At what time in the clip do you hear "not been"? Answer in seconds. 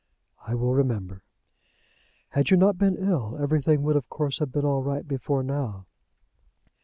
2.57-2.97